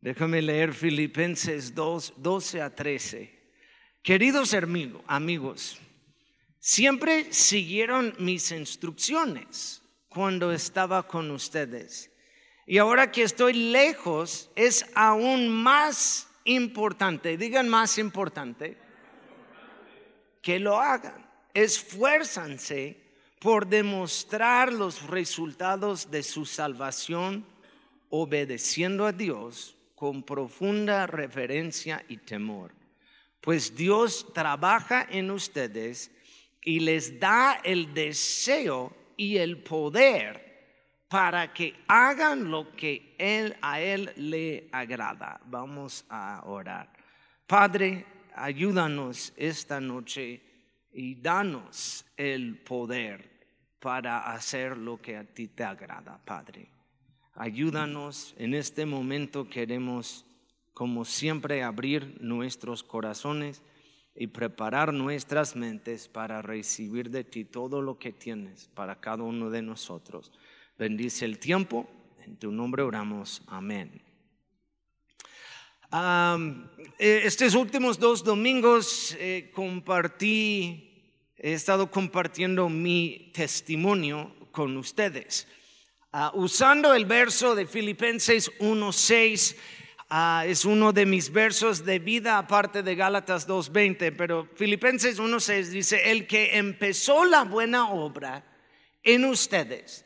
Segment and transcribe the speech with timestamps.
[0.00, 3.38] Déjame leer Filipenses 2, 12 a 13.
[4.02, 4.54] Queridos
[5.06, 5.78] amigos,
[6.58, 12.10] siempre siguieron mis instrucciones cuando estaba con ustedes.
[12.66, 18.78] Y ahora que estoy lejos, es aún más importante, digan más importante,
[20.40, 21.28] que lo hagan.
[21.52, 22.96] Esfuérzanse
[23.38, 27.44] por demostrar los resultados de su salvación
[28.08, 32.72] obedeciendo a Dios con profunda reverencia y temor.
[33.38, 36.10] Pues Dios trabaja en ustedes
[36.64, 43.82] y les da el deseo y el poder para que hagan lo que él, a
[43.82, 45.38] Él le agrada.
[45.44, 46.90] Vamos a orar.
[47.46, 50.40] Padre, ayúdanos esta noche
[50.94, 53.28] y danos el poder
[53.78, 56.79] para hacer lo que a ti te agrada, Padre.
[57.40, 60.26] Ayúdanos en este momento, queremos,
[60.74, 63.62] como siempre, abrir nuestros corazones
[64.14, 69.48] y preparar nuestras mentes para recibir de ti todo lo que tienes para cada uno
[69.48, 70.32] de nosotros.
[70.78, 71.88] Bendice el tiempo.
[72.26, 73.40] En tu nombre oramos.
[73.46, 74.02] Amén.
[76.98, 85.48] Eh, estos últimos dos domingos eh, compartí, he estado compartiendo mi testimonio con ustedes.
[86.12, 89.56] Ah, usando el verso de Filipenses 1.6,
[90.08, 95.66] ah, es uno de mis versos de vida aparte de Gálatas 2.20, pero Filipenses 1.6
[95.66, 98.44] dice, el que empezó la buena obra
[99.04, 100.04] en ustedes,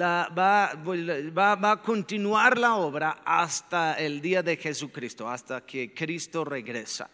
[0.00, 7.10] va, va, a continuar la obra hasta el día de Jesucristo, hasta que Cristo regresa.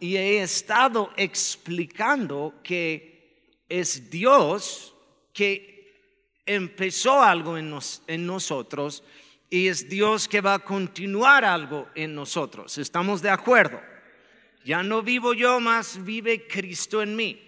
[0.00, 4.96] y he estado explicando que es Dios
[5.32, 5.75] que
[6.46, 9.04] empezó algo en, en nosotros
[9.50, 12.78] y es Dios que va a continuar algo en nosotros.
[12.78, 13.80] ¿Estamos de acuerdo?
[14.64, 17.42] Ya no vivo yo, más vive Cristo en mí.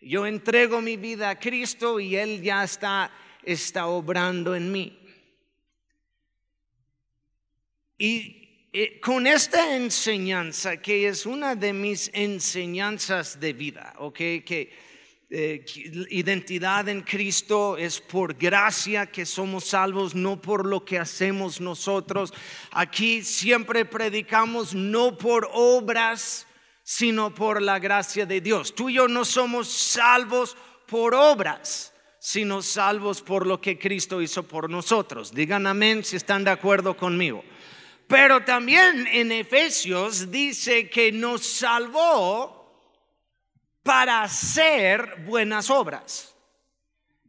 [0.00, 3.10] Yo entrego mi vida a Cristo y Él ya está
[3.52, 4.98] está obrando en mí.
[7.96, 14.16] Y eh, con esta enseñanza, que es una de mis enseñanzas de vida, ¿ok?
[14.16, 14.72] Que
[15.30, 15.64] eh,
[16.10, 22.32] identidad en Cristo es por gracia que somos salvos, no por lo que hacemos nosotros.
[22.70, 26.46] Aquí siempre predicamos no por obras,
[26.82, 28.74] sino por la gracia de Dios.
[28.74, 30.56] Tú y yo no somos salvos
[30.86, 35.32] por obras sino salvos por lo que Cristo hizo por nosotros.
[35.32, 37.44] Digan amén si están de acuerdo conmigo.
[38.06, 42.57] Pero también en Efesios dice que nos salvó
[43.88, 46.34] para hacer buenas obras.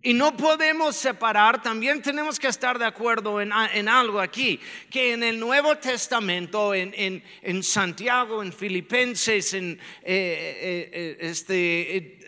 [0.02, 3.53] Y no podemos separar, también tenemos que estar de acuerdo en,
[3.88, 4.59] algo aquí,
[4.92, 12.28] que en el Nuevo Testamento, en, Santiago, en Filipenses, en eh, eh, eh, este,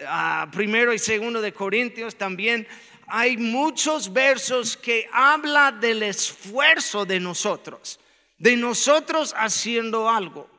[0.54, 2.66] primero y segundo de Corintios también,
[3.08, 8.00] hay muchos versos que habla del esfuerzo de nosotros,
[8.38, 10.50] de nosotros haciendo algo.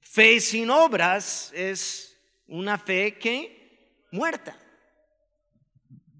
[0.00, 2.11] Fe sin obras es
[2.52, 4.58] una fe que muerta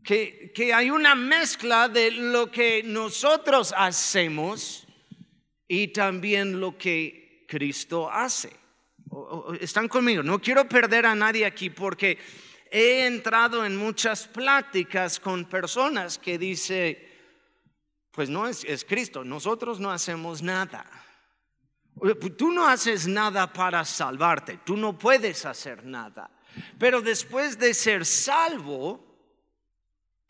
[0.02, 4.86] que, hay una mezcla de lo que nosotros hacemos
[5.68, 8.50] y también lo que Cristo hace.
[9.60, 12.18] Están conmigo, no quiero perder a nadie aquí porque
[12.70, 17.08] he entrado en muchas pláticas con personas que dice,
[18.10, 20.86] pues no es, es Cristo, nosotros no hacemos nada.
[22.36, 26.30] Tú no haces nada para salvarte, tú no puedes hacer nada.
[26.78, 29.12] Pero después de ser salvo,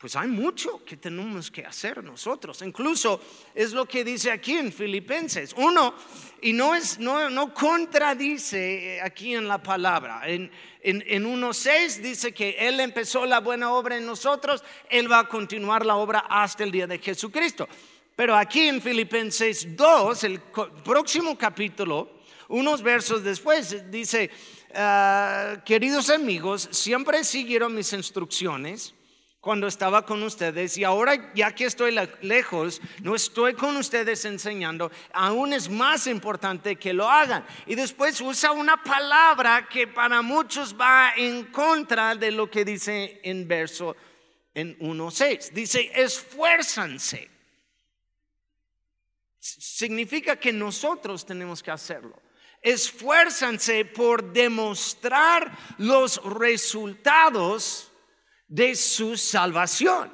[0.02, 2.60] pues hay mucho que tenemos que hacer nosotros.
[2.62, 3.20] Incluso
[3.54, 5.54] es lo que dice aquí en Filipenses.
[5.56, 5.94] Uno,
[6.40, 10.22] y no, es, no, no contradice aquí en la palabra.
[10.26, 10.50] En,
[10.80, 15.28] en, en 1.6 dice que Él empezó la buena obra en nosotros, Él va a
[15.28, 17.68] continuar la obra hasta el día de Jesucristo.
[18.16, 22.10] Pero aquí en Filipenses 2, el próximo capítulo,
[22.48, 24.30] unos versos después, dice,
[24.74, 28.94] ah, queridos amigos, siempre siguieron mis instrucciones
[29.40, 34.92] cuando estaba con ustedes y ahora ya que estoy lejos, no estoy con ustedes enseñando,
[35.12, 37.44] aún es más importante que lo hagan.
[37.66, 43.20] Y después usa una palabra que para muchos va en contra de lo que dice
[43.24, 43.96] en verso
[44.54, 45.50] en 1.6.
[45.50, 47.31] Dice, esfuérzanse.
[49.42, 52.22] Significa que nosotros tenemos que hacerlo.
[52.62, 57.90] Esfuérzanse por demostrar los resultados
[58.46, 60.12] de su salvación.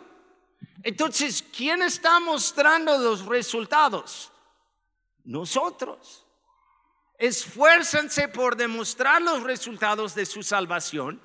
[0.83, 4.33] Entonces, ¿quién está mostrando los resultados?
[5.29, 6.27] nosotros.
[7.19, 11.21] Esfuérzanse por demostrar los resultados de su salvación,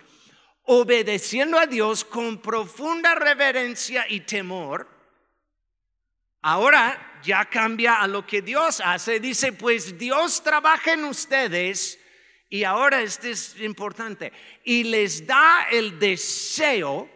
[0.64, 4.90] obedeciendo a Dios con profunda reverencia y temor.
[6.44, 9.20] Ahora ya cambia a lo que Dios hace.
[9.20, 12.00] Dice, pues Dios trabaja en ustedes
[12.54, 14.32] y ahora este es importante,
[14.64, 17.10] y les da el deseo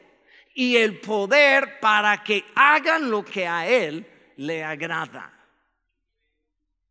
[0.56, 4.04] y el poder para que hagan lo que a Él
[4.38, 5.37] le agrada.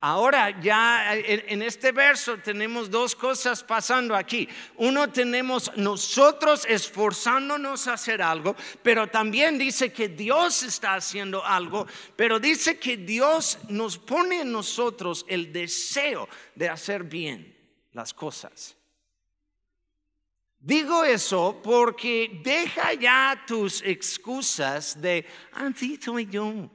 [0.01, 4.47] Ahora ya en este verso tenemos dos cosas pasando aquí.
[4.77, 11.87] Uno tenemos nosotros esforzándonos a hacer algo, pero también dice que Dios está haciendo algo,
[12.15, 17.57] pero dice que Dios nos pone en nosotros el deseo de hacer bien
[17.93, 18.77] las cosas.
[20.59, 26.71] Digo eso porque deja ya tus excusas de, así soy yo.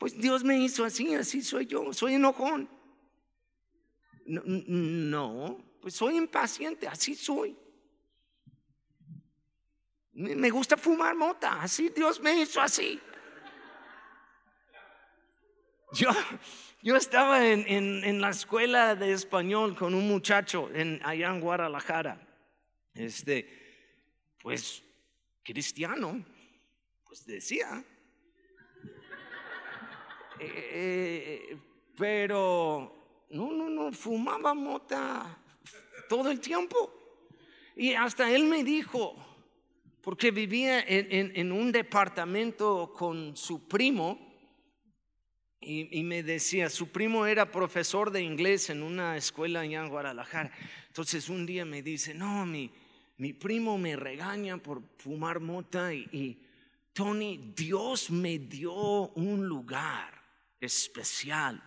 [0.00, 2.70] Pues Dios me hizo así, así soy yo, soy enojón.
[4.24, 7.54] No, no, pues soy impaciente, así soy.
[10.12, 12.98] Me gusta fumar mota, así Dios me hizo así.
[15.92, 16.08] Yo,
[16.82, 22.26] yo estaba en, en, la escuela de español con un muchacho en, allá en Guadalajara,
[22.94, 24.82] este, pues
[25.42, 26.24] cristiano,
[27.04, 27.84] pues decía,
[30.40, 31.56] eh,
[31.96, 35.38] pero no, no, no, fumaba mota
[36.08, 36.92] todo el tiempo.
[37.76, 39.14] Y hasta él me dijo,
[40.00, 44.28] porque vivía en, un departamento con su primo,
[45.62, 49.90] y, y, me decía, su primo era profesor de inglés en una escuela allá en
[49.90, 50.50] Guadalajara.
[50.86, 52.70] Entonces un día me dice, no, mi,
[53.18, 56.42] mi primo me regaña por fumar mota y, y
[56.94, 60.19] Tony, Dios me dio un lugar
[60.60, 61.62] especial.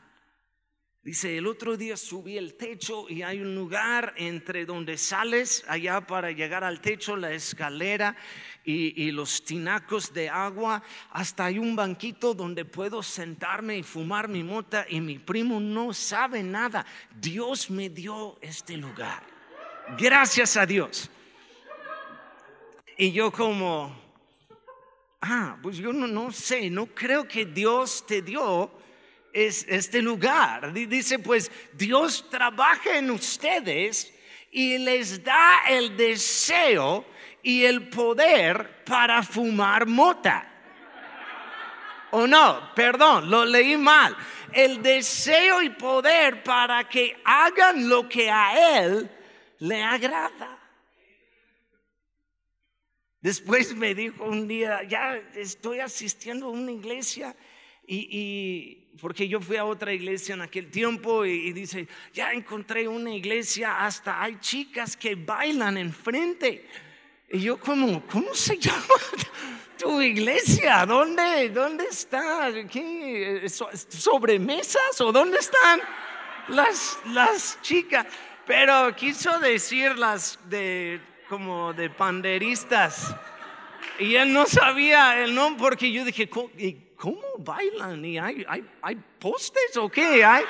[1.04, 6.00] Dice, el otro día subí el techo y hay un lugar entre donde sales, allá
[6.08, 8.16] para llegar al techo, la escalera
[8.64, 10.82] y, los tinacos de agua,
[11.12, 15.92] hasta hay un banquito donde puedo sentarme y fumar mi mota y mi primo no
[15.92, 16.86] sabe nada.
[17.14, 19.24] Dios me dio este lugar.
[19.98, 21.10] Gracias a Dios.
[22.98, 23.94] Y yo como,
[25.20, 28.72] ah, pues yo no, no sé, no creo que Dios te dio
[29.34, 30.72] es este lugar.
[30.72, 34.14] Dice, pues Dios trabaja en ustedes
[34.52, 37.06] y les da el deseo
[37.42, 40.50] y el poder para fumar mota.
[42.12, 44.16] O no, perdón, lo leí mal.
[44.52, 49.10] El deseo y poder para que hagan lo que a Él
[49.58, 50.60] le agrada.
[53.20, 57.36] Después me dijo un día, ya estoy asistiendo a una iglesia
[57.88, 63.14] y porque yo fui a otra iglesia en aquel tiempo y, dice, ya encontré una
[63.14, 66.68] iglesia, hasta hay chicas que bailan enfrente.
[67.30, 68.96] Y yo como, ¿cómo se llama
[69.78, 70.86] tu iglesia?
[70.86, 72.52] ¿Dónde, dónde está?
[72.72, 73.48] ¿Qué?
[73.50, 75.82] ¿Sobremesas o dónde están
[76.50, 78.06] las, las chicas?
[78.46, 83.16] Pero quiso decir las de como de panderistas.
[83.98, 86.30] Y él no sabía el nombre porque yo dije,
[87.04, 88.06] ¿cómo bailan?
[88.06, 90.24] ¿Y hay, hay, hay postes o qué?
[90.24, 90.46] ¿Hay?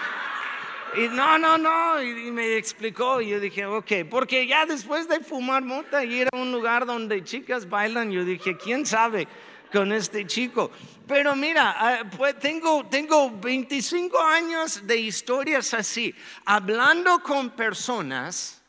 [0.95, 5.21] Y no, no, no, y, me explicó, y yo dije, ok, porque ya después de
[5.21, 9.27] fumar mota y ir a un lugar donde chicas bailan, yo dije, ¿quién sabe
[9.71, 10.69] con este chico?
[11.07, 16.13] Pero mira, ah, pues tengo, tengo 25 años de historias así,
[16.45, 18.61] hablando con personas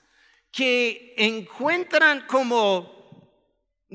[0.51, 2.95] que encuentran como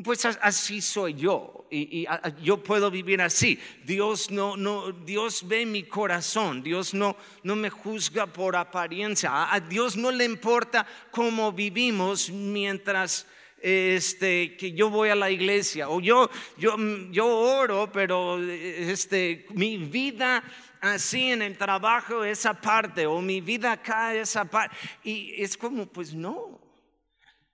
[0.04, 2.08] pues así soy yo y,
[2.42, 3.60] yo puedo vivir así.
[3.86, 6.64] Dios no, no, Dios ve mi corazón.
[6.64, 9.54] Dios no, no me juzga por apariencia.
[9.54, 13.26] A Dios no le importa cómo vivimos mientras
[13.62, 16.76] este, que yo voy a la iglesia o yo, yo,
[17.12, 20.44] yo oro, pero este, mi vida
[20.82, 24.76] así en el trabajo esa parte o mi vida acá esa parte.
[25.04, 26.60] Y es como, pues no.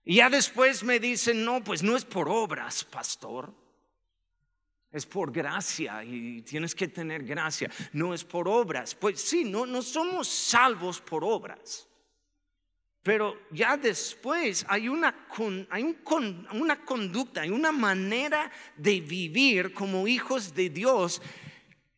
[0.03, 3.64] Y ya después me dicen, no, pues no es por obras, pastor.
[4.95, 7.69] Es por gracia y tienes que tener gracia.
[7.91, 8.95] No es por obras.
[8.95, 11.85] Pues sí, no, no somos salvos por obras.
[13.03, 15.27] Pero ya después hay una,
[15.69, 21.21] hay un, una conducta, hay una manera de vivir como hijos de Dios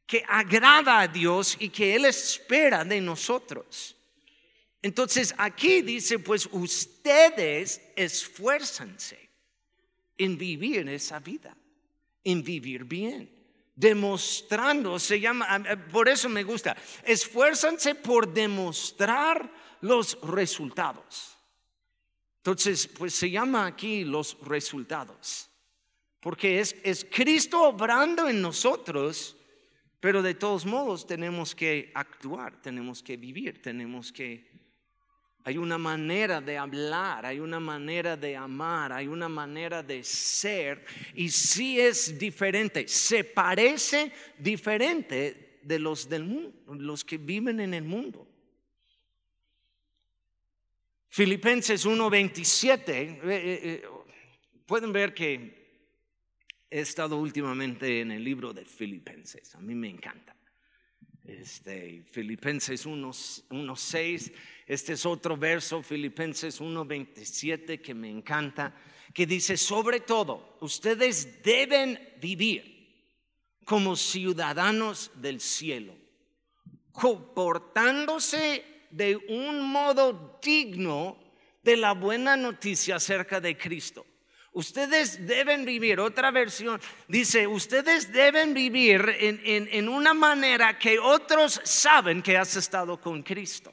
[0.07, 3.95] que agrada a Dios y que Él espera de nosotros.
[4.81, 9.29] Entonces aquí dice, pues ustedes esfuérzanse
[10.17, 11.55] en vivir esa vida,
[12.31, 13.35] en vivir bien.
[13.75, 15.45] demostrando, se llama,
[15.91, 21.37] por eso me gusta, esfuérzanse por demostrar los resultados.
[22.37, 25.51] Entonces, pues se llama aquí los resultados,
[26.19, 29.37] porque es, es Cristo obrando en nosotros,
[29.99, 34.56] pero de todos modos tenemos que actuar, tenemos que vivir, tenemos que
[35.47, 40.83] hay una manera de hablar, hay una manera de amar, hay una manera de ser
[41.15, 47.73] y sí es diferente, se parece diferente de los del mundo, los que viven en
[47.73, 48.27] el mundo.
[51.07, 53.85] Filipenses 1:27, eh, eh, eh,
[54.65, 55.85] pueden ver que
[56.69, 60.36] he estado últimamente en el libro de Filipenses, a mí me encanta.
[61.27, 64.31] Este, Filipenses 1.6,
[64.65, 68.73] este es otro verso, Filipenses 1.27 que me encanta,
[69.13, 72.77] que dice, sobre todo, ustedes deben vivir
[73.65, 75.93] como ciudadanos del cielo,
[76.93, 81.17] comportándose de un modo digno
[81.61, 84.05] de la buena noticia acerca de Cristo.
[84.57, 92.23] Ustedes deben vivir, otra versión dice, ustedes deben vivir en, una manera que otros saben
[92.23, 93.71] que has estado con Cristo.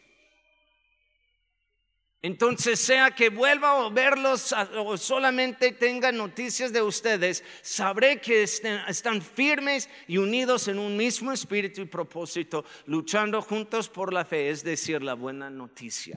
[2.21, 9.23] Entonces, sea que vuelva a verlos o solamente tenga noticias de ustedes, sabré que están
[9.23, 14.63] firmes y unidos en un mismo espíritu y propósito, luchando juntos por la fe, es
[14.63, 16.15] decir, la buena noticia.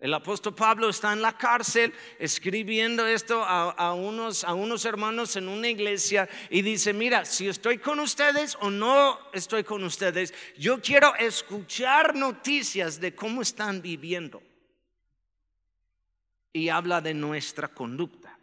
[0.00, 5.48] El apóstol Pablo está en la cárcel escribiendo esto a, unos, a unos hermanos en
[5.48, 10.80] una iglesia y dice, mira, si estoy con ustedes o no estoy con ustedes, yo
[10.80, 14.40] quiero escuchar noticias de cómo están viviendo.
[16.52, 18.38] Y habla de nuestra conducta,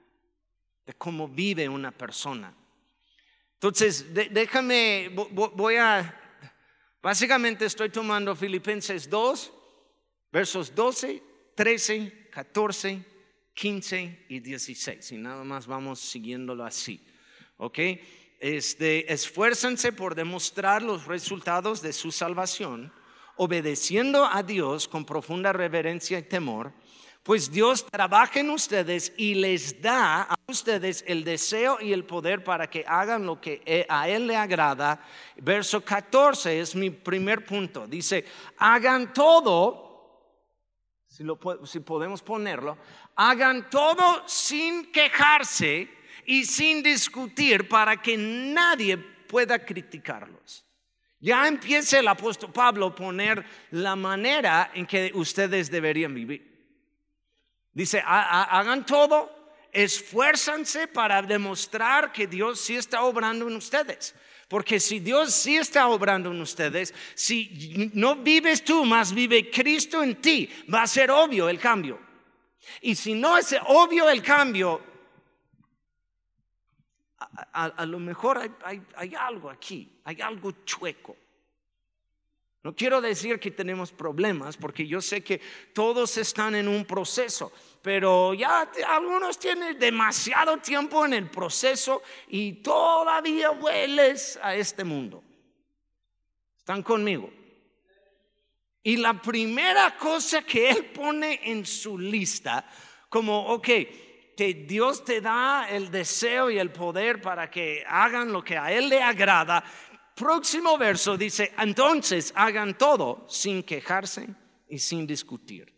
[0.86, 2.54] de cómo vive una persona.
[3.54, 6.22] Entonces, déjame, voy a,
[7.02, 9.54] básicamente estoy tomando Filipenses 2,
[10.34, 13.04] versos 12 13, 14,
[13.54, 15.12] 15 y 16.
[15.14, 17.02] Y nada más vamos siguiéndolo así.
[17.58, 17.80] ¿Ok?
[18.40, 22.92] Este, esfuérzanse por demostrar los resultados de su salvación,
[23.38, 26.74] obedeciendo a Dios con profunda reverencia y temor,
[27.24, 32.44] pues Dios trabaja en ustedes y les da a ustedes el deseo y el poder
[32.44, 35.04] para que hagan lo que a Él le agrada.
[35.38, 37.88] Verso 14 es mi primer punto.
[37.88, 38.26] Dice,
[38.58, 39.85] hagan todo
[41.66, 42.78] si, podemos ponerlo,
[43.16, 45.88] hagan todo sin quejarse
[46.26, 50.66] y sin discutir para que nadie pueda criticarlos.
[51.20, 56.54] Ya empieza el apóstol Pablo a poner la manera en que ustedes deberían vivir.
[57.72, 64.14] Dice, hagan todo, esfuérzanse para demostrar que Dios sí está obrando en ustedes.
[64.48, 70.04] Porque si Dios sí está obrando en ustedes, si no vives tú, más vive Cristo
[70.04, 72.00] en ti, va a ser obvio el cambio.
[72.82, 74.82] Y si no es obvio el cambio,
[77.54, 81.18] a, lo mejor hay algo aquí, hay algo chueco.
[82.66, 85.40] No quiero decir que tenemos problemas, porque yo sé que
[85.72, 87.52] todos están en un proceso,
[87.86, 95.24] pero ya algunos tienen demasiado tiempo en el proceso y todavía hueles a este mundo.
[96.58, 97.32] ¿Están conmigo?
[98.82, 102.68] Y la primera cosa que él pone en su lista,
[103.08, 103.68] como, ok,
[104.36, 108.72] que Dios te da el deseo y el poder para que hagan lo que a
[108.72, 109.64] Él le agrada,
[110.16, 114.28] próximo verso dice, entonces hagan todo sin quejarse
[114.68, 115.75] y sin discutir,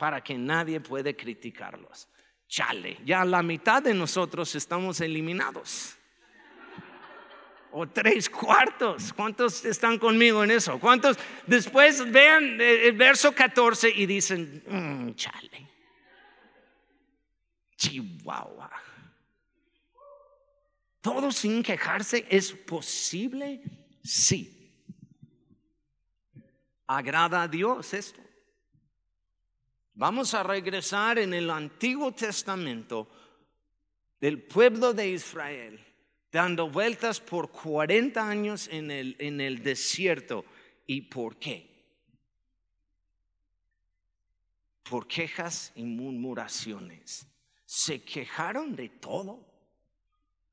[0.00, 2.08] para que nadie puede criticarlos.
[2.48, 5.94] Chale, ya la mitad de nosotros estamos eliminados.
[7.70, 9.12] O tres cuartos.
[9.12, 10.80] ¿Cuántos están conmigo en eso?
[10.80, 15.68] ¿Cuántos después vean el verso 14 y dicen, mm, chale,
[17.76, 18.70] chihuahua?
[21.02, 23.60] ¿Todo sin quejarse es posible?
[24.02, 24.72] Sí.
[26.86, 28.29] ¿Agrada a Dios esto?
[30.00, 33.06] Vamos a regresar en el Antiguo Testamento
[34.18, 35.78] del pueblo de Israel,
[36.32, 40.46] dando vueltas por 40 años en el, en el desierto.
[40.86, 41.68] ¿Y por qué?
[44.84, 47.26] Por quejas y murmuraciones.
[47.66, 49.46] Se quejaron de todo.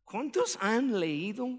[0.04, 1.58] ¿Cuántos han leído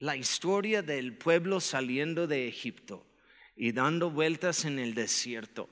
[0.00, 3.06] la historia del pueblo saliendo de Egipto
[3.54, 5.70] y dando vueltas en el desierto?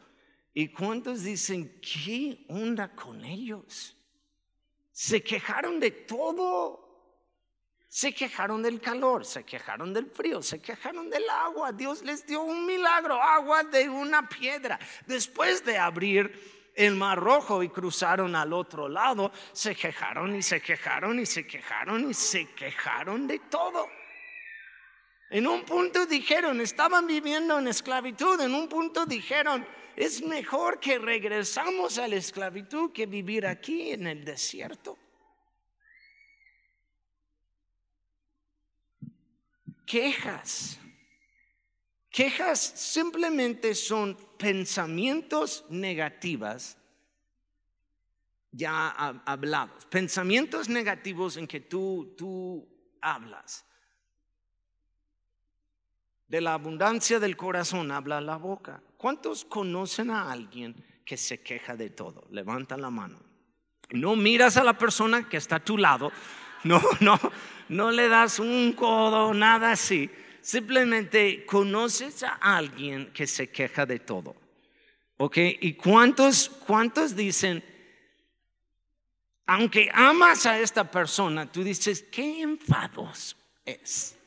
[0.58, 3.96] ¿Y cuántos dicen, qué onda con ellos?
[4.90, 6.84] Se quejaron de todo.
[7.86, 11.70] Se quejaron del calor, se quejaron del frío, se quejaron del agua.
[11.70, 14.80] Dios les dio un milagro, agua de una piedra.
[15.06, 20.60] Después de abrir el mar rojo y cruzaron al otro lado, se quejaron y se
[20.60, 23.88] quejaron y se quejaron y se quejaron de todo.
[25.30, 29.64] En un punto dijeron, estaban viviendo en esclavitud, en un punto dijeron,
[29.98, 34.96] es mejor que regresamos a la esclavitud que vivir aquí en el desierto.
[39.84, 40.78] Quejas.
[42.10, 46.76] Quejas simplemente son pensamientos negativos
[48.52, 48.88] ya
[49.26, 52.68] hablados, pensamientos negativos en que tú, tú
[53.00, 53.66] hablas.
[56.28, 58.80] De la abundancia del corazón habla la boca.
[58.98, 60.74] ¿Cuántos conocen a alguien
[61.04, 62.26] que se queja de todo?
[62.32, 63.20] Levanta la mano.
[63.90, 66.10] No miras a la persona que está a tu lado.
[66.64, 67.18] No, no,
[67.68, 70.10] no le das un codo, nada así.
[70.40, 74.34] Simplemente conoces a alguien que se queja de todo.
[75.18, 75.38] ¿Ok?
[75.60, 77.62] ¿Y cuántos, cuántos dicen,
[79.46, 84.17] aunque amas a esta persona, tú dices, qué enfadoso es?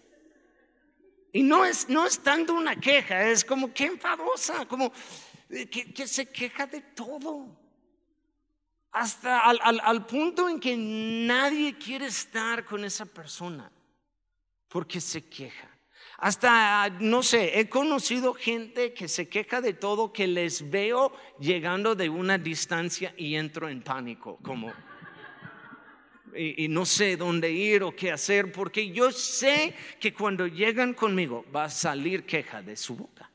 [1.34, 4.92] Y no es, no es tanto una queja, es como que enfadosa, como
[5.50, 7.48] eh, que, se queja de todo.
[8.92, 13.72] Hasta al, al punto en que nadie quiere estar con esa persona
[14.68, 15.70] porque se queja.
[16.18, 21.96] Hasta, no sé, he conocido gente que se queja de todo, que les veo llegando
[21.96, 24.72] de una distancia y entro en pánico, como
[26.36, 31.46] y, no sé dónde ir o qué hacer, porque yo sé que cuando llegan conmigo
[31.54, 33.30] va a salir queja de su boca.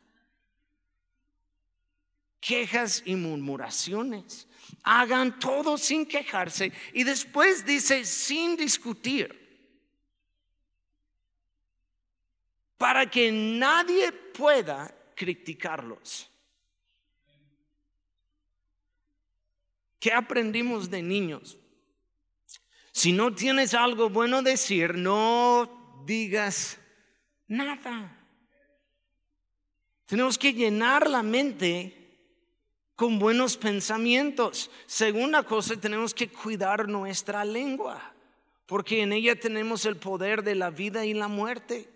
[2.41, 4.47] Quejas y murmuraciones.
[4.83, 9.45] Hagan todo sin quejarse y después dice sin discutir.
[12.79, 16.31] Para que nadie pueda criticarlos.
[19.99, 21.59] ¿Qué aprendimos de niños?
[22.97, 26.79] Si no tienes algo bueno decir, no digas
[27.47, 28.27] nada.
[30.07, 31.93] Tenemos que llenar la mente
[32.95, 34.71] con buenos pensamientos.
[34.87, 38.15] Segunda cosa, tenemos que cuidar nuestra lengua,
[38.65, 41.91] porque en ella tenemos el poder de la vida y la muerte.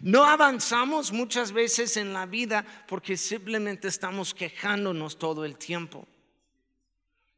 [0.00, 6.08] No avanzamos muchas veces en la vida porque simplemente estamos quejándonos todo el tiempo.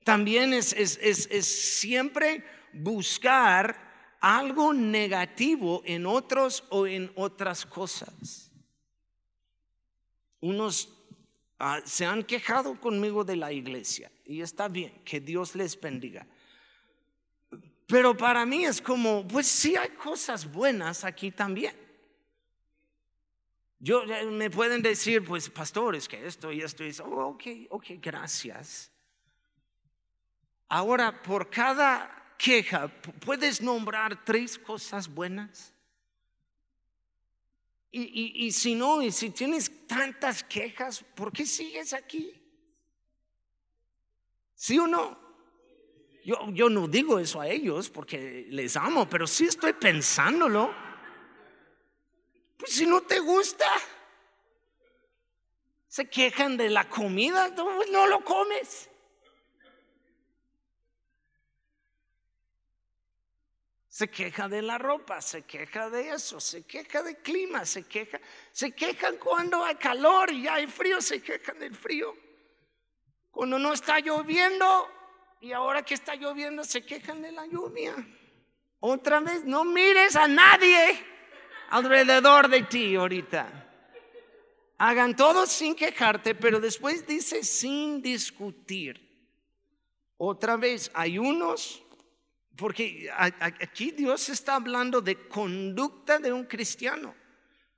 [0.04, 8.50] También es, es, es, es siempre buscar algo negativo en otros o en otras cosas.
[10.40, 10.88] Unos
[11.58, 16.26] ah, se han quejado conmigo de la iglesia y está bien, que Dios les bendiga.
[17.86, 21.76] Pero para mí es como, pues sí hay cosas buenas aquí también.
[23.80, 27.04] Yo, eh, me pueden decir, pues pastores, que esto y esto y eso.
[27.04, 28.92] Ok, ok, gracias.
[30.68, 32.88] Ahora, por cada queja,
[33.24, 35.72] ¿puedes nombrar tres cosas buenas?
[37.94, 42.34] Y, si no, y si tienes tantas quejas, ¿por qué sigues aquí?
[44.54, 45.20] ¿Sí o no?
[46.24, 50.74] Yo, yo no digo eso a ellos porque les amo, pero sí estoy pensándolo.
[52.56, 53.70] Pues si no te gusta,
[55.86, 57.50] se quejan de la comida,
[57.90, 58.88] no lo comes.
[63.92, 68.18] Se queja de la ropa, se queja de eso, se queja del clima, se queja,
[68.50, 72.16] se quejan cuando hay calor y hay frío, se quejan del frío.
[73.30, 74.88] Cuando no está lloviendo
[75.42, 77.94] y ahora que está lloviendo se quejan de la lluvia.
[78.80, 80.98] Otra vez, no mires a nadie
[81.68, 83.46] alrededor de ti ahorita.
[84.78, 89.28] Hagan todo sin quejarte, pero después dice sin discutir.
[90.16, 91.81] Otra vez, hay unos
[92.56, 97.14] porque aquí Dios está hablando de conducta de un cristiano.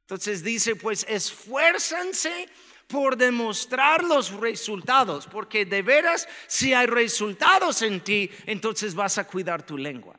[0.00, 2.48] Entonces dice, pues esfuérzanse
[2.86, 9.26] por demostrar los resultados, porque de veras, si hay resultados en ti, entonces vas a
[9.26, 10.18] cuidar tu lengua.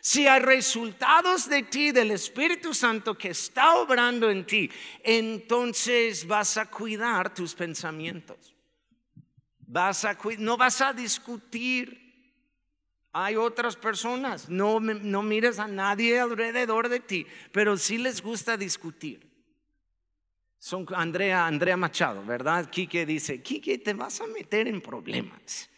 [0.00, 4.70] Si hay resultados de ti, del Espíritu Santo que está obrando en ti,
[5.02, 8.54] entonces vas a cuidar tus pensamientos.
[9.58, 12.05] Vas a, no vas a discutir
[13.18, 18.58] hay otras personas, no, no mires a nadie alrededor de ti, pero sí les gusta
[18.58, 19.26] discutir.
[20.58, 22.68] Son Andrea, Andrea Machado, ¿verdad?
[22.68, 25.70] Quique dice, Quique, te vas a meter en problemas.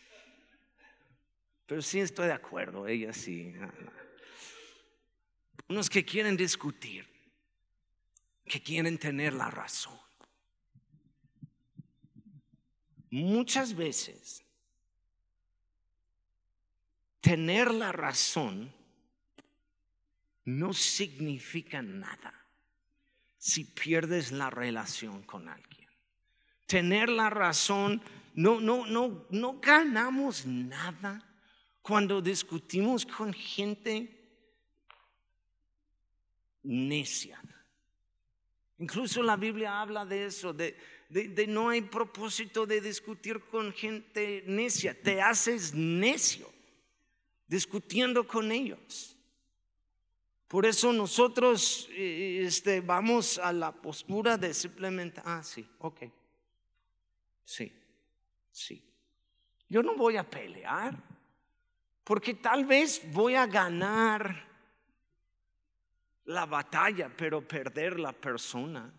[1.67, 3.55] Pero sí estoy de acuerdo, ella sí.
[5.69, 7.07] unos que quieren discutir,
[8.47, 9.99] que quieren tener la razón.
[13.11, 14.45] Muchas veces
[17.21, 18.73] tener la razón
[20.45, 22.35] no significa nada
[23.37, 25.89] si pierdes la relación con alguien.
[26.67, 28.03] Tener la razón,
[28.35, 31.25] no, no, no, no ganamos nada
[31.83, 34.19] cuando discutimos con gente
[36.63, 37.41] necia.
[38.79, 40.77] Incluso la Biblia habla de eso, de,
[41.09, 45.01] de, no hay propósito de discutir con gente necia.
[45.01, 46.58] Te haces necio
[47.49, 49.17] discutiendo con ellos.
[50.47, 56.05] Por eso nosotros eh, este, vamos a la postura de simplemente, ah, sí, ok,
[57.45, 57.73] sí,
[58.51, 58.85] sí.
[59.69, 60.97] Yo no voy a pelear,
[62.05, 64.47] porque tal vez voy a ganar
[66.25, 68.91] la batalla, pero perder la persona.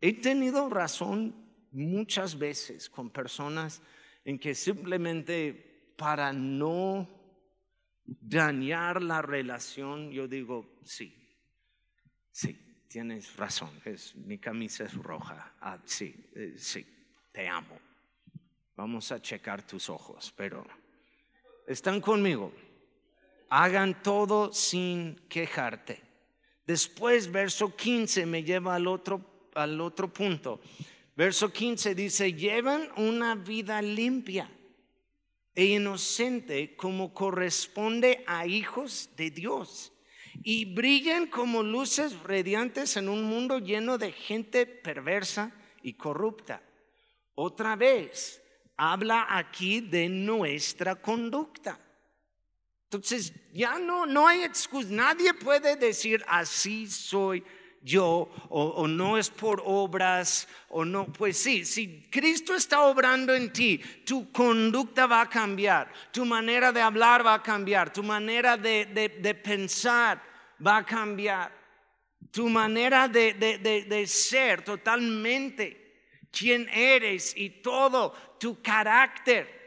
[0.00, 1.34] He tenido razón
[1.70, 3.80] muchas veces con personas
[4.24, 7.08] en que simplemente para no
[8.06, 11.14] dañar la relación, yo digo, sí,
[12.30, 16.86] sí, tienes razón, es, mi camisa es roja, ah, sí, eh, sí,
[17.32, 17.78] te amo.
[18.76, 20.66] Vamos a checar tus ojos, pero
[21.66, 22.52] están conmigo.
[23.48, 26.02] Hagan todo sin quejarte.
[26.66, 30.60] Después, verso 15 me lleva al otro, al otro punto.
[31.14, 34.50] Verso 15 dice, llevan una vida limpia
[35.54, 39.92] e inocente como corresponde a hijos de Dios
[40.42, 46.62] y brillan como luces radiantes en un mundo lleno de gente perversa y corrupta.
[47.34, 48.42] Otra vez,
[48.76, 51.78] habla aquí de nuestra conducta.
[52.84, 57.44] Entonces, ya no, no hay excusa, nadie puede decir así soy
[57.84, 63.52] yo o, no es por obras o no, pues sí, si Cristo está obrando en
[63.52, 68.56] ti, tu conducta va a cambiar, tu manera de hablar va a cambiar, tu manera
[68.56, 70.22] de, de, pensar
[70.66, 71.52] va a cambiar,
[72.30, 75.84] tu manera de, de ser totalmente
[76.30, 79.62] quien eres y todo, tu carácter.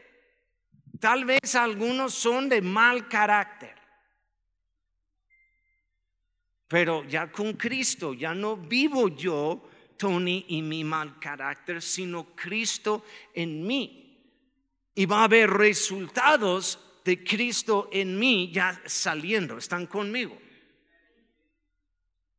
[0.98, 3.77] Tal vez algunos son de mal carácter.
[6.68, 13.04] Pero ya con Cristo, ya no vivo yo, Tony, y mi mal carácter, sino Cristo
[13.34, 14.04] en mí.
[14.94, 20.38] Y va a haber resultados de Cristo en mí ya saliendo, están conmigo.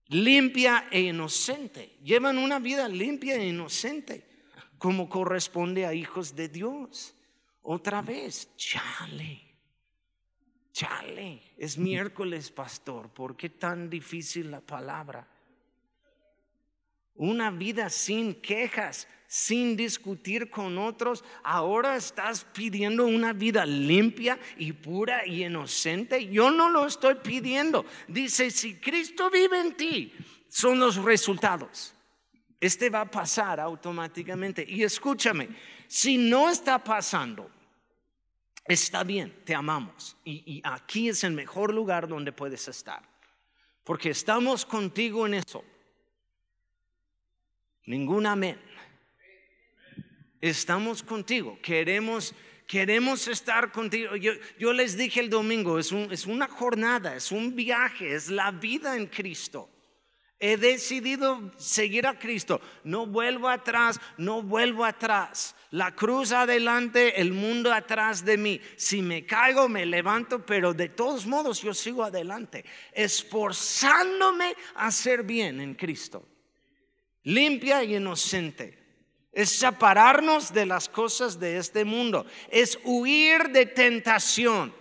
[0.09, 1.97] Limpia e inocente.
[2.03, 4.27] Llevan una vida limpia e inocente,
[4.77, 7.15] como corresponde a hijos de Dios.
[7.63, 9.48] Otra vez, chale.
[10.71, 13.09] Chale, es miércoles, pastor.
[13.09, 15.27] ¿Por qué tan difícil la palabra?
[17.15, 21.23] Una vida sin quejas, sin discutir con otros.
[21.43, 26.27] Ahora estás pidiendo una vida limpia y pura y inocente.
[26.27, 27.85] Yo no lo estoy pidiendo.
[28.07, 30.13] Dice, si Cristo vive en ti,
[30.47, 31.93] son los resultados.
[32.59, 34.65] Este va a pasar automáticamente.
[34.67, 35.49] Y escúchame,
[35.87, 37.49] si no está pasando,
[38.65, 40.17] está bien, te amamos.
[40.23, 43.01] Y, aquí es el mejor lugar donde puedes estar.
[43.83, 45.63] Porque estamos contigo en eso.
[47.85, 48.61] Ningún amén.
[50.41, 51.59] Estamos contigo.
[51.61, 52.35] Queremos,
[52.67, 54.15] queremos estar contigo.
[54.15, 58.29] Yo, yo les dije el domingo, es, un, es una jornada, es un viaje, es
[58.29, 59.69] la vida en Cristo.
[60.39, 62.61] He decidido seguir a Cristo.
[62.83, 65.55] No vuelvo atrás, no vuelvo atrás.
[65.71, 68.59] La cruz adelante, el mundo atrás de mí.
[68.75, 75.23] Si me caigo, me levanto, pero de todos modos yo sigo adelante, esforzándome a hacer
[75.23, 76.27] bien en Cristo.
[77.23, 78.79] Limpia y inocente.
[79.31, 82.25] Es separarnos de las cosas de este mundo.
[82.49, 84.73] Es huir de tentación.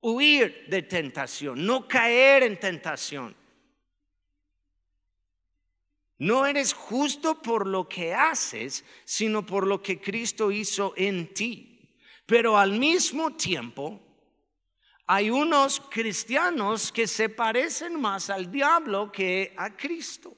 [0.00, 1.64] Huir de tentación.
[1.64, 3.36] No caer en tentación.
[6.22, 11.98] No eres justo por lo que haces, sino por lo que Cristo hizo en ti.
[12.26, 14.00] Pero al mismo tiempo,
[15.04, 20.32] hay unos cristianos que se parecen más al diablo que a Cristo.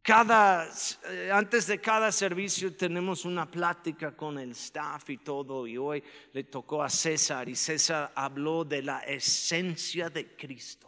[0.00, 0.70] Cada,
[1.10, 6.04] eh, antes de cada servicio tenemos una plática con el staff y todo, y hoy
[6.32, 10.87] le tocó a César, y César habló de la esencia de Cristo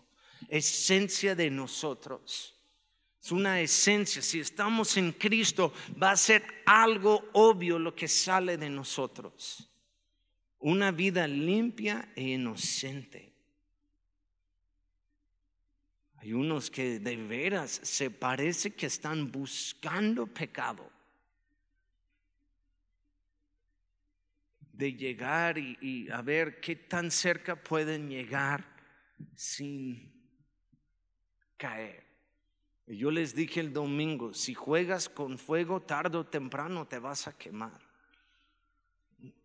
[0.50, 2.56] esencia de nosotros.
[3.22, 4.22] Es una esencia.
[4.22, 9.70] Si estamos en Cristo, va a ser algo obvio lo que sale de nosotros.
[10.58, 13.30] Una vida limpia e inocente.
[16.16, 20.90] Hay unos que de veras se parece que están buscando pecado.
[24.72, 28.66] De llegar y, a ver qué tan cerca pueden llegar
[29.34, 30.19] sin
[31.60, 32.02] caer.
[32.86, 37.36] Yo les dije el domingo, si juegas con fuego tarde o temprano te vas a
[37.36, 37.78] quemar.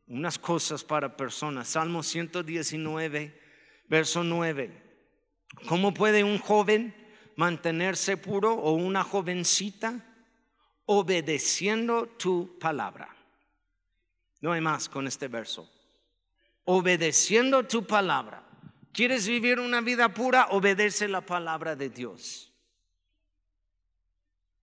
[0.07, 1.67] Unas cosas para personas.
[1.67, 3.39] Salmo 119,
[3.87, 4.83] verso 9.
[5.67, 6.95] ¿Cómo puede un joven
[7.35, 9.99] mantenerse puro o una jovencita
[10.85, 13.13] obedeciendo tu palabra?
[14.41, 15.69] No hay más con este verso.
[16.63, 18.44] Obedeciendo tu palabra.
[18.95, 20.47] ¿Quieres vivir una vida pura?
[20.51, 22.53] Obedece la palabra de Dios.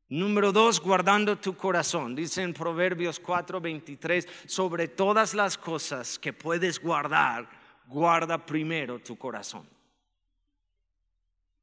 [0.09, 2.16] Número dos, guardando tu corazón.
[2.16, 7.47] Dice en Proverbios 4:23, sobre todas las cosas que puedes guardar,
[7.87, 9.68] guarda primero tu corazón.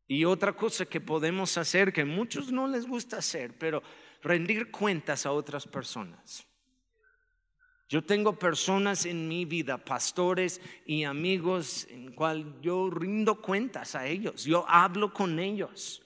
[0.08, 3.82] Y otra cosa que podemos hacer, que muchos no les gusta hacer, pero
[4.22, 6.46] rendir cuentas a otras personas.
[7.90, 14.06] Yo tengo personas en mi vida, pastores y amigos, en cual yo rindo cuentas a
[14.06, 14.46] ellos.
[14.46, 16.04] Yo hablo con ellos.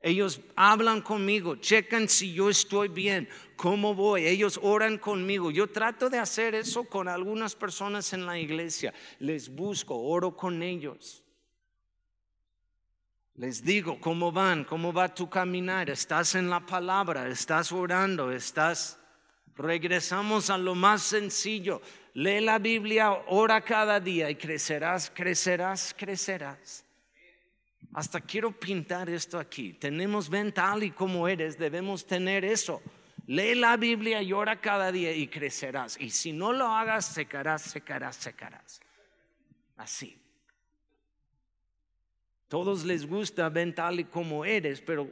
[0.00, 4.26] Ellos hablan conmigo, checan si yo estoy bien, cómo voy.
[4.26, 5.50] Ellos oran conmigo.
[5.50, 8.94] Yo trato de hacer eso con algunas personas en la iglesia.
[9.18, 11.24] Les busco, oro con ellos.
[13.34, 14.62] Les digo, ¿cómo van?
[14.62, 15.90] ¿Cómo va tu caminar?
[15.90, 17.26] ¿Estás en la palabra?
[17.26, 18.30] ¿Estás orando?
[18.30, 19.00] ¿Estás...
[19.56, 21.80] Regresamos a lo más sencillo.
[22.14, 26.84] Lee la Biblia, ora cada día y crecerás, crecerás, crecerás.
[27.92, 29.72] Hasta quiero pintar esto aquí.
[29.72, 32.82] Tenemos ven tal y como eres, debemos tener eso.
[33.26, 35.96] Lee la Biblia y ora cada día y crecerás.
[36.00, 38.80] Y si no lo hagas, secarás, secarás, secarás.
[39.76, 40.18] Así.
[42.48, 45.10] Todos les gusta ven tal y como eres, pero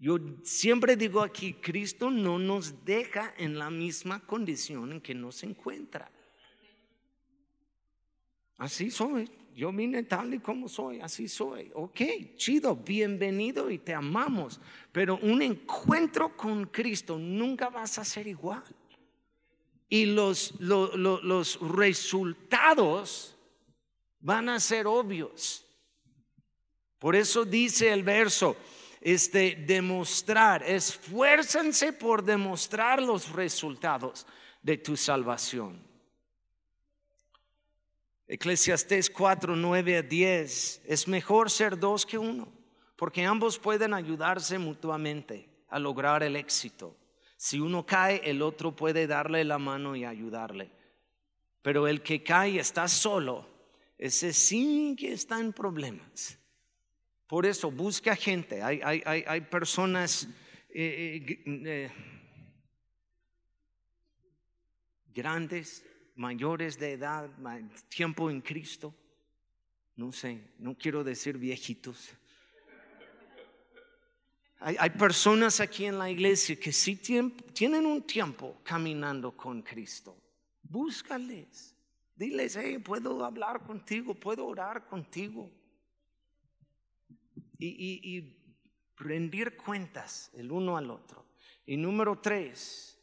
[0.00, 5.42] yo siempre digo aquí, Cristo no nos deja en la misma condición en que nos
[5.42, 6.10] encuentra.
[8.58, 9.28] Así soy.
[9.56, 11.72] Yo vine tal y como soy, así soy.
[11.74, 12.00] Ok,
[12.36, 14.60] chido, bienvenido y te amamos.
[14.92, 18.62] Pero un encuentro con Cristo nunca vas a ser igual.
[19.88, 23.36] Y los, los resultados
[24.20, 25.64] van a ser obvios.
[27.00, 28.56] Por eso dice el verso,
[29.00, 34.26] este, demostrar, esfuérzanse por demostrar los resultados
[34.62, 35.86] de tu salvación.
[38.26, 42.52] Eclesiastés 4, 9 a 10, es mejor ser dos que uno,
[42.96, 46.94] porque ambos pueden ayudarse mutuamente a lograr el éxito.
[47.38, 50.70] Si uno cae, el otro puede darle la mano y ayudarle.
[51.62, 53.46] Pero el que cae está solo,
[53.96, 56.38] ese sí que está en problemas.
[57.28, 58.62] Por eso busca gente.
[58.62, 60.26] Hay, hay, hay, personas
[60.70, 61.90] eh, eh, eh,
[65.14, 65.84] grandes,
[66.16, 67.28] mayores de edad,
[67.90, 68.94] tiempo en Cristo.
[69.94, 72.08] No sé, no quiero decir viejitos.
[74.60, 80.16] Hay, personas aquí en la iglesia que sí tienen un tiempo caminando con Cristo.
[80.62, 81.76] Búscales.
[82.16, 85.57] Diles, hey, puedo hablar contigo, puedo orar contigo
[87.58, 88.34] y,
[88.96, 91.24] rendir cuentas el uno al otro.
[91.66, 92.98] Y número tres,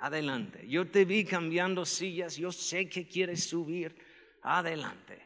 [0.00, 0.66] adelante.
[0.68, 3.96] Yo te vi cambiando sillas, yo sé que quieres subir,
[4.42, 5.22] adelante.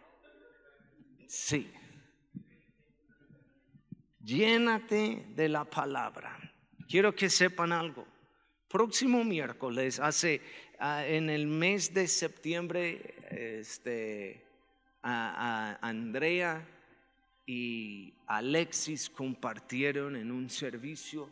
[1.27, 1.73] Sí.
[4.23, 6.39] Llénate de la palabra.
[6.89, 8.07] Quiero que sepan algo.
[8.69, 10.41] Próximo miércoles, hace
[10.79, 14.50] ah, en el mes de septiembre, este,
[15.03, 16.67] Andrea
[17.47, 21.29] y Alexis compartieron en un servicio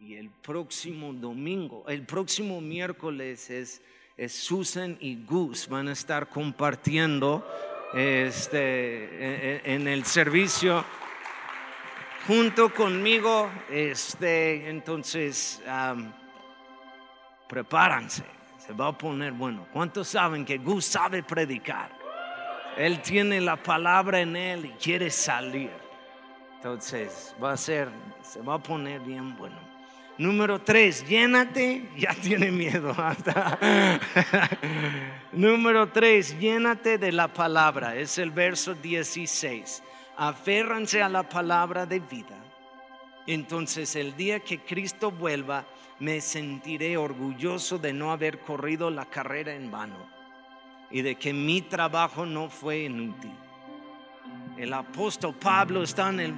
[0.00, 3.82] y el próximo domingo, el próximo miércoles es,
[4.28, 7.46] Susan y Gus van a estar compartiendo
[7.94, 10.84] este, e, e, en, el servicio
[12.26, 13.50] junto conmigo.
[13.70, 15.62] Este, entonces,
[17.46, 18.24] prepárense,
[18.58, 19.66] se va a poner bueno.
[19.72, 21.95] ¿Cuántos saben que Gus sabe predicar?
[22.76, 25.70] Él tiene la palabra en él y quiere salir.
[26.56, 27.88] Entonces va a ser,
[28.22, 29.56] se va a poner bien bueno.
[30.18, 32.94] Número tres, llénate, ya tiene miedo.
[35.32, 37.96] Número tres, llénate de la palabra.
[37.96, 39.82] Es el verso 16.
[40.18, 42.36] Aférranse a la palabra de vida.
[43.26, 45.64] Entonces el día que Cristo vuelva,
[45.98, 50.15] me sentiré orgulloso de no haber corrido la carrera en vano
[50.90, 53.32] y de que mi trabajo no fue inútil.
[54.56, 56.34] El apóstol Pablo está en el,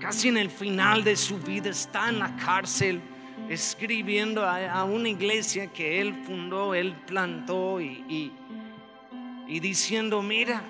[0.00, 3.00] casi en el final de su vida, está en la cárcel
[3.48, 8.32] escribiendo a, una iglesia que él fundó, él plantó y,
[9.46, 10.62] y, diciendo, mira,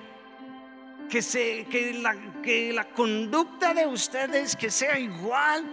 [1.11, 5.65] que, se, que, la, que la conducta de ustedes que sea igual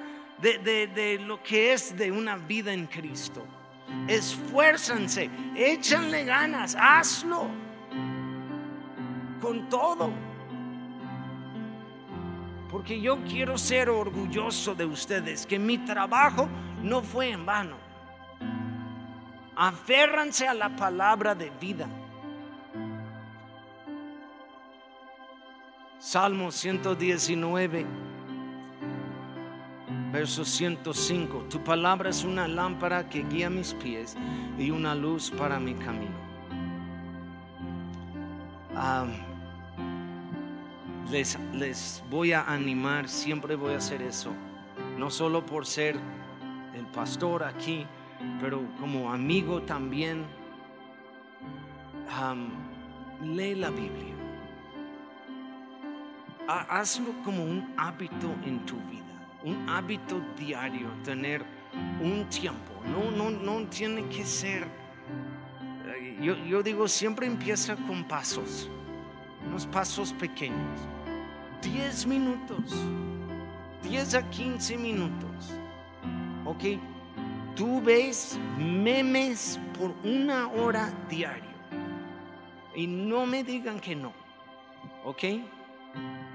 [0.41, 3.45] de, de lo que es de una vida en Cristo.
[4.07, 7.47] Esfuérzanse, échanle ganas, hazlo
[9.41, 10.11] con todo.
[12.69, 16.47] Porque yo quiero ser orgulloso de ustedes, que mi trabajo
[16.81, 17.77] no fue en vano.
[19.55, 21.87] Aférranse a la palabra de vida.
[25.97, 27.85] Salmo 119
[30.15, 31.47] verso 105.
[31.49, 34.15] Tu palabra es una lámpara que guía mis pies
[34.57, 36.15] y una luz para mi camino.
[41.11, 44.31] les, les voy a animar, siempre voy a hacer eso.
[44.97, 45.99] No solo por ser
[46.73, 47.85] el pastor aquí,
[48.39, 50.25] pero como amigo también.
[53.21, 54.15] lee la Biblia.
[56.47, 59.04] Hazlo como un hábito en tu vida
[59.45, 61.45] un hábito diario, tener
[62.01, 62.73] un tiempo.
[62.83, 64.67] No, no, no tiene que ser.
[65.87, 68.69] Eh, yo, yo digo, siempre empieza con pasos,
[69.47, 70.79] unos pasos pequeños.
[71.61, 72.75] 10 minutos,
[73.83, 75.53] 10 a 15 minutos.
[76.43, 76.79] Ok,
[77.55, 81.55] tú ves memes por una hora diario.
[82.75, 84.11] Y no me digan que no.
[85.03, 85.23] ¿Ok?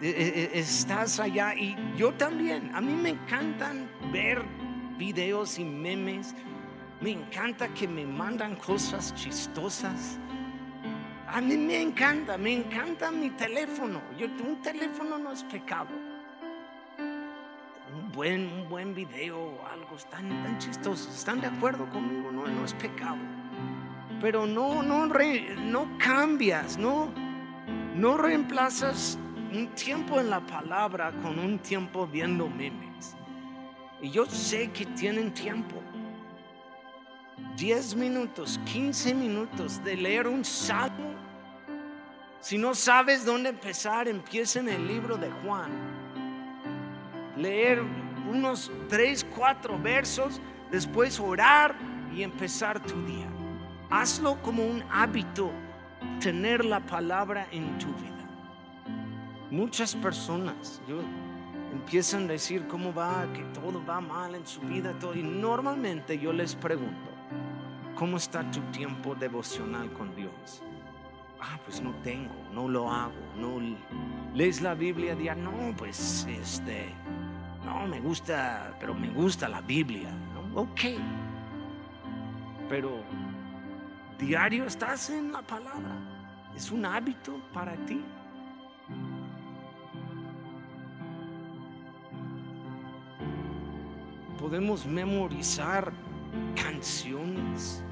[0.02, 2.74] E, e, e, estás allá y yo también.
[2.74, 4.42] A mí me encantan ver
[4.96, 6.34] videos y memes.
[7.02, 10.18] Me encanta que me mandan cosas chistosas.
[11.26, 14.00] A mí me encanta, me encanta mi teléfono.
[14.18, 15.90] Yo, un teléfono no es pecado.
[16.98, 21.10] Un buen, un buen video algo tan, tan chistoso.
[21.10, 22.32] ¿Están de acuerdo conmigo?
[22.32, 23.18] No, no es pecado.
[24.18, 27.12] Pero no, no, no cambias, no,
[27.94, 29.18] no reemplazas
[29.52, 33.16] un tiempo en la palabra con un tiempo viendo memes.
[34.00, 35.76] Y yo sé que tienen tiempo.
[37.56, 41.14] 10 minutos, 15 minutos de leer un salmo.
[42.40, 45.70] Si no sabes dónde empezar, empieza en el libro de Juan.
[47.36, 47.82] Leer
[48.30, 51.74] unos 3, 4 versos, después orar
[52.14, 53.28] y empezar tu día.
[53.90, 55.50] Hazlo como un hábito,
[56.20, 58.19] tener la palabra en tu vida.
[59.50, 61.00] Muchas personas yo,
[61.72, 66.18] empiezan a decir cómo va, que todo va mal en su vida, todo, y normalmente
[66.18, 67.10] yo les pregunto,
[67.96, 70.62] ¿cómo está tu tiempo devocional con Dios?
[71.40, 73.58] Ah, pues no tengo, no lo hago, no
[74.34, 76.94] lees la Biblia día, no, pues este,
[77.64, 80.10] no me gusta, pero me gusta la Biblia,
[80.54, 80.80] ok,
[82.68, 83.02] pero
[84.16, 85.96] diario estás en la palabra,
[86.54, 88.00] es un hábito para ti.
[94.40, 95.92] Podemos memorizar
[96.55, 97.85] canciones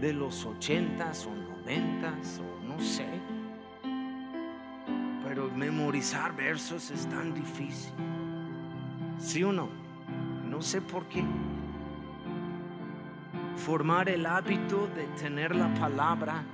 [0.00, 3.08] de los ochentas o noventas o no sé.
[5.24, 7.92] Pero memorizar versos es tan difícil.
[9.18, 9.68] ¿Sí o no?
[10.48, 11.24] No sé por qué.
[13.56, 16.44] Formar el hábito de tener la palabra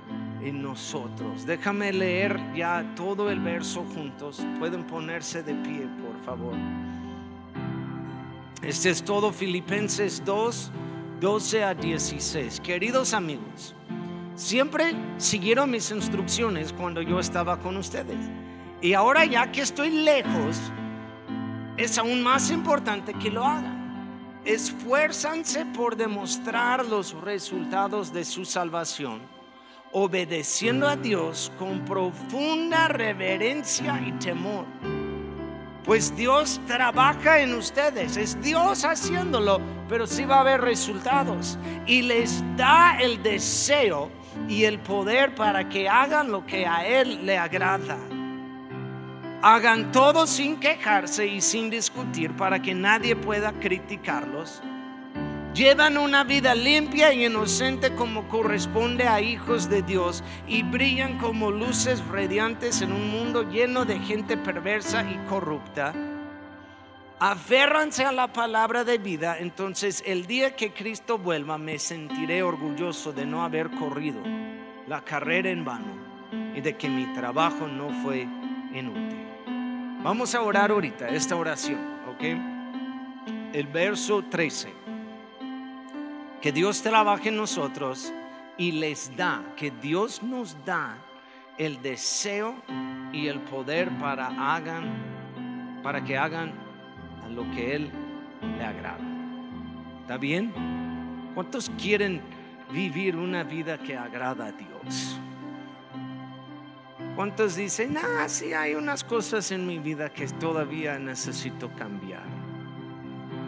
[0.41, 1.45] en nosotros.
[1.45, 4.43] Déjame leer ya todo el verso juntos.
[4.57, 6.55] Pueden ponerse de pie, por favor.
[8.63, 10.71] Este es todo Filipenses 2,
[11.19, 12.61] 12 a 16.
[12.61, 13.75] Queridos amigos,
[14.35, 18.15] siempre siguieron mis instrucciones cuando yo estaba con ustedes.
[18.81, 20.61] Y ahora ya que estoy lejos,
[21.75, 24.39] es aún más importante que lo hagan.
[24.45, 29.21] Esfuérzanse por demostrar los resultados de su salvación,
[29.91, 34.65] obedeciendo a Dios con profunda reverencia y temor
[35.83, 39.59] pues Dios trabaja en ustedes, es Dios haciéndolo,
[39.89, 41.57] pero sí va a haber resultados.
[41.85, 44.09] Y les da el deseo
[44.47, 47.97] y el poder para que hagan lo que a Él le agrada.
[49.41, 54.61] Hagan todo sin quejarse y sin discutir para que nadie pueda criticarlos
[55.53, 61.51] Llevan una vida limpia y inocente como corresponde a hijos de Dios y brillan como
[61.51, 65.93] luces radiantes en un mundo lleno de gente perversa y corrupta.
[67.19, 73.13] Aférranse a la palabra de vida, entonces el día que Cristo vuelva me sentiré orgulloso
[73.13, 74.23] de no haber corrido
[74.87, 75.93] la carrera en vano
[76.55, 78.27] y de que mi trabajo no fue
[78.73, 79.27] inútil.
[80.01, 81.79] Vamos a orar ahorita esta oración,
[82.09, 83.53] ¿ok?
[83.53, 84.82] El verso 13.
[86.43, 88.11] Que Dios trabaje en nosotros
[88.57, 90.97] y les da, que Dios nos da
[91.57, 92.53] el deseo
[93.13, 96.51] y el poder para hagan, para que hagan
[97.33, 97.91] lo que Él
[98.57, 98.99] le agrada.
[100.01, 100.51] ¿Está bien?
[101.33, 102.21] ¿Cuántos quieren
[102.73, 105.17] vivir una vida que agrada a Dios?
[107.15, 112.32] ¿Cuántos dicen, ah, sí hay unas cosas en mi vida que todavía necesito cambiar?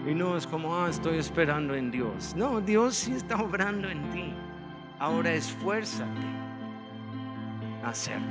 [0.06, 2.36] Y no es como, ah, estoy esperando en Dios.
[2.36, 4.34] No, Dios sí está obrando en ti.
[5.00, 6.28] Ahora esfuérzate
[7.84, 8.28] a hacerlo.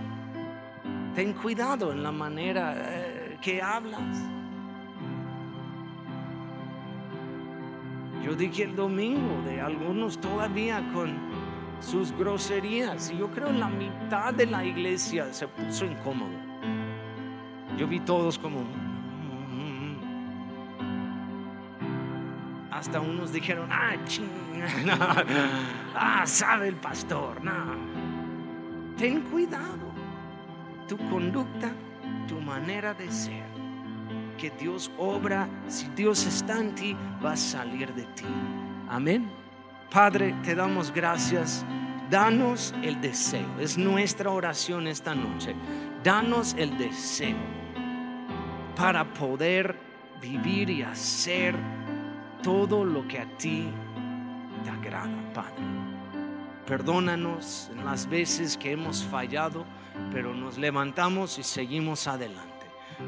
[1.14, 4.22] Ten cuidado en la manera eh, que hablas.
[8.24, 11.12] Yo dije el domingo de algunos todavía con
[11.80, 13.10] sus groserías.
[13.10, 16.32] Y yo creo la mitad de la iglesia se puso incómodo.
[17.76, 18.83] Yo vi todos como...
[22.84, 24.28] Hasta unos dijeron, ah, ching,
[25.94, 27.52] ah, sabe el pastor, no.
[28.98, 29.90] Ten cuidado.
[30.86, 31.72] Tu conducta,
[32.28, 33.46] tu manera de ser.
[34.36, 38.26] Que Dios obra, si Dios está en ti, va a salir de ti.
[38.90, 39.30] Amén.
[39.90, 41.64] Padre, te damos gracias.
[42.10, 43.48] Danos el deseo.
[43.58, 45.56] Es nuestra oración esta noche.
[46.02, 47.38] Danos el deseo
[48.76, 49.74] para poder
[50.20, 51.54] vivir y hacer
[52.44, 53.66] todo lo que a ti
[54.62, 55.64] te agrada, Padre.
[56.66, 59.64] Perdónanos en las veces que hemos fallado,
[60.12, 62.52] pero nos levantamos y seguimos adelante.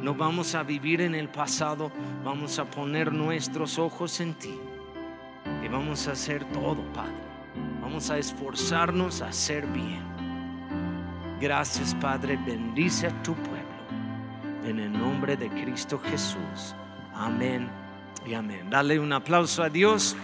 [0.02, 1.92] No vamos a vivir en el pasado,
[2.24, 4.58] vamos a poner nuestros ojos en ti
[5.62, 7.26] y vamos a hacer todo, Padre.
[7.82, 10.02] Vamos a esforzarnos a hacer bien.
[11.40, 12.38] Gracias, Padre.
[12.44, 13.66] Bendice a tu pueblo.
[14.64, 16.74] En el nombre de Cristo Jesús.
[17.14, 17.85] Amén
[18.26, 18.68] y amén.
[18.70, 20.16] Dale un aplauso a Dios.